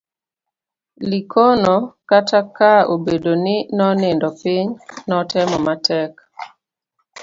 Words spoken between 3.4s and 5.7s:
ni nonindo piny, notemo